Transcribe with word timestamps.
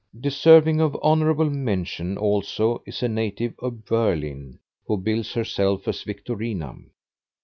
Deserving 0.19 0.81
of 0.81 0.97
honorable 1.03 1.47
mention 1.51 2.17
also 2.17 2.81
is 2.87 3.03
a 3.03 3.07
native 3.07 3.53
of 3.59 3.85
Berlin, 3.85 4.57
who 4.87 4.97
bills 4.97 5.33
herself 5.33 5.87
as 5.87 6.01
Victorina. 6.01 6.75